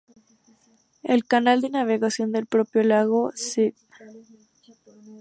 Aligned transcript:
El 1.03 1.25
canal 1.27 1.61
de 1.61 1.69
navegación 1.69 2.31
del 2.31 2.47
propio 2.47 2.81
lago 2.81 3.29
St. 3.35 3.75